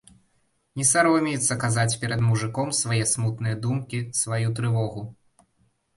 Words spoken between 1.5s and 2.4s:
казаць перад